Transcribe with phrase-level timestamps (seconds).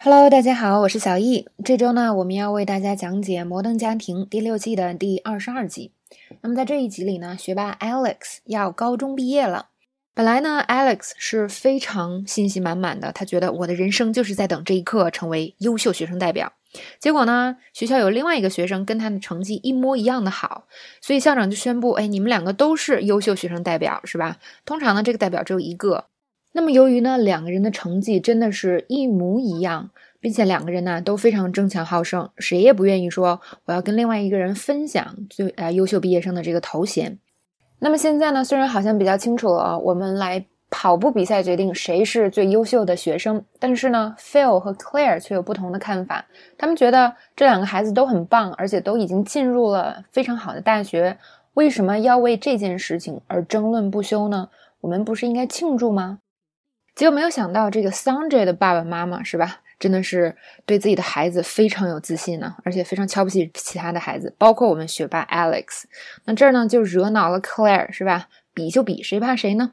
[0.00, 1.48] Hello，大家好，我是小易。
[1.64, 5.90] 这周呢，我们要为大家讲解《摩登家庭》第六季的第二十二集。
[6.40, 9.70] 那么在这一集里呢，学霸 Alex 要高中毕业了。
[10.14, 16.52] 本来呢，Alex 是非常信心满满的，他觉得我的人生就是在等这一刻成为优秀学生代表。
[17.00, 20.68] 结果呢，学校有另外一个学生跟他的成绩一模一样的好，
[21.00, 24.36] 所以校长就宣布：哎，你们两个都是优秀学生代表，是吧？
[24.64, 26.04] 通常呢，这个代表只有一个。
[26.52, 37.18] 那么，由于呢两个人的成绩真的是一模一样，并且两个人呢都非常争强好胜，谁也不愿意说我要跟另外一个人分享最呃优秀毕业生的这个头衔。
[37.78, 46.26] 那么现在呢，虽然好像比较清楚了，我们来跑步比赛决定谁是最优秀的学生，但是呢，Phil 和 Claire 却有不同的看法。
[46.56, 51.16] 他们觉得这两个孩子都很棒，而且都已经进入了非常好的大学，
[51.54, 54.48] 为什么要为这件事情而争论不休呢？
[54.80, 56.18] 我们不是应该庆祝吗？
[56.98, 60.34] 结果没有想到，这个 Sanjay 的爸爸妈妈是吧，真的是
[60.66, 65.84] 对自己的孩子非常有自信呢，而且非常瞧不起其他的孩子，包括我们学霸 Alex。
[66.24, 68.26] 那这儿呢就惹恼了 Claire 是吧？
[68.52, 69.70] 比就比，谁怕谁呢？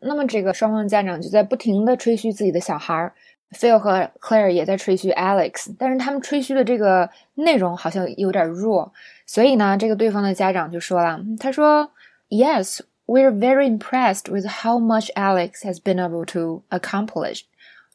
[0.00, 3.12] 那么这个双方家长就在不停的吹嘘自己的小孩
[3.50, 8.90] ，Phil 和 Claire 也在吹嘘 Alex，但是他们吹嘘的这个内容好像有点弱，
[9.26, 11.90] 所以呢，这个对方的家长就说了，他说
[12.30, 17.42] ：“Yes。” We're very impressed with how much Alex has been able to accomplish,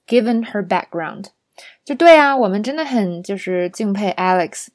[0.06, 1.28] given her background.
[1.86, 4.68] 就对啊，我们真的很就是敬佩 Alex，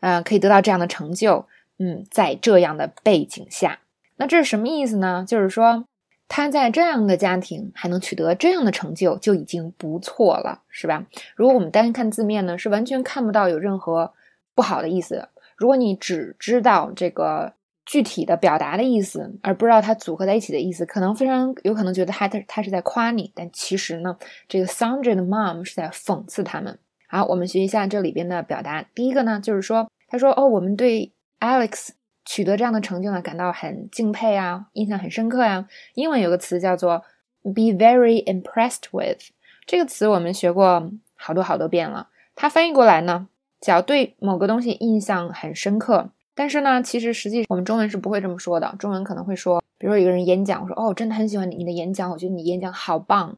[0.00, 1.46] 呃，可以得到这样的成就。
[1.78, 3.80] 嗯，在这样的背景下，
[4.16, 5.24] 那这是什么意思呢？
[5.26, 5.84] 就是说
[6.28, 11.06] 他在这样的家庭还能取得这样的成就，就已经不错了，是吧？
[11.34, 14.12] 如果我们单看字面呢，是完全看不到有任何
[14.54, 15.28] 不好的意思。
[15.56, 17.54] 如果你只知道这个。
[17.88, 24.14] 具体的表达的意思，而不知道它组合在一起的意思，可能非常有可能觉得他他他是在夸你，但其实呢，
[24.46, 26.78] 这个 Sandra 的 mom 是在讽刺他们。
[27.08, 28.82] 好，我们学一下这里边的表达。
[28.94, 31.88] 第一个呢，就是说，他说：“哦，我们对 Alex
[32.26, 37.02] 取得这样的成就呢，感到很敬佩啊，印象很深刻呀。”英文有个词叫做
[37.42, 39.30] “be very impressed with”，
[39.64, 42.10] 这个词我们学过好多好多遍了。
[42.34, 46.10] 它翻译过来呢，叫对某个东西印象很深刻。
[46.38, 48.72] 但是呢，其实实际我们中文是不会这么说的。
[48.78, 53.36] 中文可能会说，比如说有个人演讲，我说哦，真的很喜欢你你的演讲，我觉得你演讲好棒。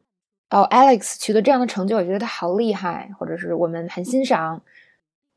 [0.51, 4.61] 哦，Alex 取得这样的成就，我觉得他好厉害，或者是我们很欣赏。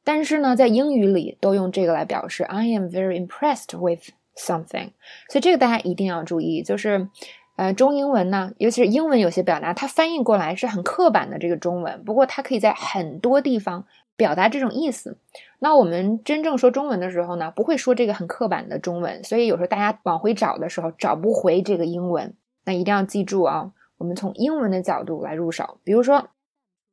[0.04, 4.90] 但是呢，在英语里都用这个来表示，I am very impressed with something。
[5.30, 7.08] 所以这个大家一定要注意，就是
[7.56, 13.86] 呃，中英文呢，尤其是英文有些表达，它翻译过来是很刻板的这个中文，不过它可以在很多地方。
[14.16, 15.18] 表达这种意思，
[15.58, 25.78] 那我们真正说中文的时候呢，不会说这个很刻板的中文，所以有时候大家往回找的时候找不回这个英文，那一定要记住啊，我们从英文的角度来入手。
[25.82, 26.28] 比如说，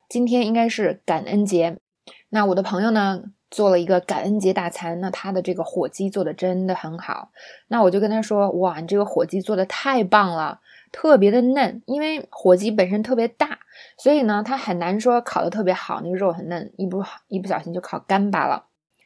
[0.09, 1.77] 今天应该是感恩节，
[2.29, 7.29] 那我的朋友呢做了一个感恩节大餐，那他的这个火鸡做的真的很好，
[7.67, 10.59] 那我就跟他说，哇，你这个火鸡做的太棒了。
[10.91, 13.59] 特别的嫩，因为火鸡本身特别大，
[13.97, 18.65] 所以呢，它很难说烤的特别好，那个肉很嫩，一不好一不小心就烤干巴了。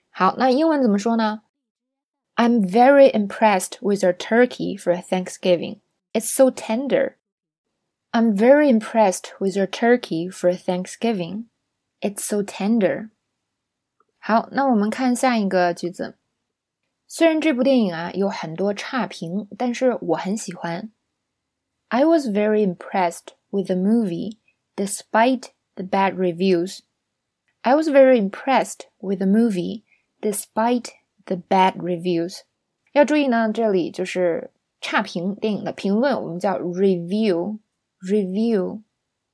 [0.09, 1.43] 好，那英文怎么说呢
[2.35, 5.79] ？I'm very impressed with your turkey for Thanksgiving.
[6.13, 7.15] It's so tender.
[8.11, 11.45] I'm very impressed with your turkey for Thanksgiving.
[11.99, 13.09] It's so tender.
[14.17, 16.15] 好，那我们看下一个句子。
[17.07, 20.89] 虽然这部电影啊有很多差评，但是我很喜欢。
[21.89, 24.37] I was very impressed with the movie
[24.75, 26.81] despite the bad reviews.
[27.63, 29.83] I was very impressed with the movie
[30.21, 30.89] despite
[31.25, 32.41] the bad reviews.
[32.93, 34.51] 要注意呢，这里就是
[34.81, 37.59] 差评电影的评论，我们叫 review
[38.01, 38.81] review。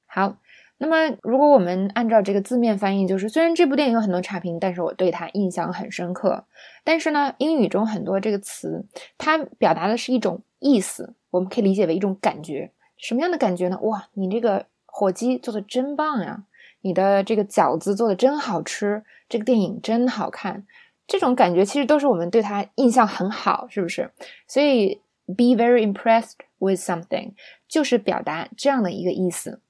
[0.05, 0.37] 好，
[0.77, 6.45] 那么如果我们按照这个字面翻译，就是虽然这部电影有很多差评，但是我对它印象很深刻。
[6.83, 8.85] 但是呢，英语中很多这个词，
[9.17, 11.15] 它表达的是一种意思。
[11.31, 13.79] 我们可以理解为一种感觉，什么样的感觉呢？
[13.81, 16.43] 哇，你这个火鸡做的真棒呀！
[16.81, 20.65] 你的这个饺子做的真好吃，这个电影真好看。
[21.07, 24.11] 这种感觉其实都是我们对他印象很好，是不是？
[24.47, 27.33] 所以 be very impressed with something
[27.67, 29.61] 就是表达这样的一个意思。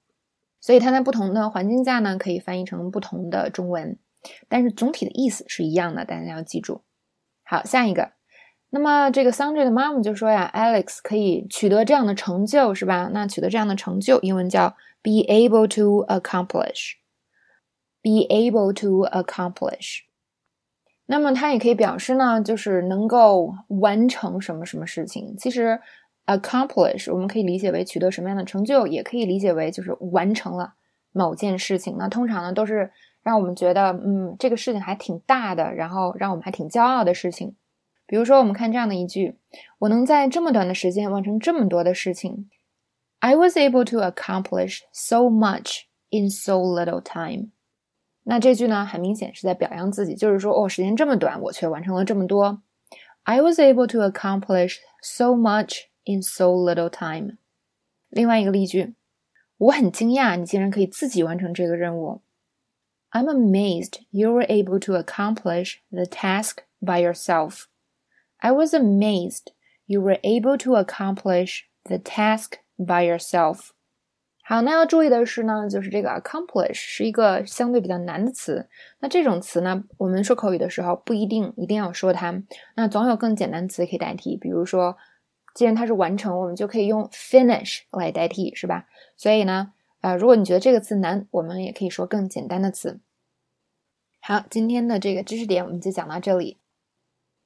[0.60, 3.98] 所以它在不同的环境下呢，可以翻译成不同的中文，
[4.48, 6.82] 但是总体的意思是一样的，大家要记住。
[7.44, 8.12] 好，下一个。
[8.74, 13.10] 那么这个桑 a 的妈妈就说呀，Alex 可以取得这样的成就，是吧？
[13.12, 14.70] 那取得这样的成就，英文叫
[15.02, 20.04] be able to accomplish，be able to accomplish。
[21.08, 25.36] 那么它也可以表示呢，就是能够完成什么什么事情。
[25.38, 25.82] 其实
[26.26, 30.76] accomplish 我们可以理解为取得什么样的成就，也可以理解为就是完成了
[31.12, 32.90] 某件事情，那通常呢都是
[33.22, 37.58] 让我们觉得，嗯，这个事情还挺大的，然后让我们还挺骄傲的事情。
[38.11, 39.35] 比如说，我们看这样的一句：“
[39.81, 42.49] 我能在这么短的时间完成这么多的事情。”
[43.19, 47.51] I was able to accomplish so much in so little time。
[48.23, 52.63] 那这句呢，很明显是在表扬自己，就是说，哦，时间这么短，我却完成了这么多。
[53.25, 57.39] I was able to accomplish so much in so little time。
[58.09, 58.95] 另外一个例句，
[59.59, 62.23] 我很惊讶你竟然可以自己完成这个任务。
[63.11, 67.65] I'm amazed you were able to accomplish the task by yourself.
[68.42, 69.54] I was amazed
[69.86, 73.70] you were able to accomplish the task by yourself。
[74.44, 78.68] 好，那要注意的是呢，就是这个 accomplish 是一个相对比较难的词。
[79.00, 82.44] 那这种词呢，我们说口语的时候不一定一定要说它，
[82.76, 84.36] 那总有更简单词可以代替。
[84.36, 84.98] 比如说，
[85.54, 88.88] 既然它是完成，我们就可以用 finish 来代替，是吧？
[89.16, 93.00] 所以呢，呃，如果你觉得这个词难，我们也可以说更简单的词。
[94.20, 96.58] 好，今天的这个知识点我们就讲到这里。